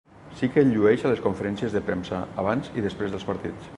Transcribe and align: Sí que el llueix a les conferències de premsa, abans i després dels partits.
Sí 0.37 0.47
que 0.53 0.61
el 0.63 0.71
llueix 0.77 1.03
a 1.03 1.11
les 1.11 1.21
conferències 1.25 1.75
de 1.77 1.81
premsa, 1.91 2.23
abans 2.45 2.73
i 2.81 2.87
després 2.87 3.15
dels 3.17 3.29
partits. 3.33 3.69